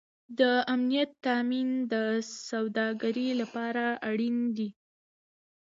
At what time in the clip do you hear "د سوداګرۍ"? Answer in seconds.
1.93-3.29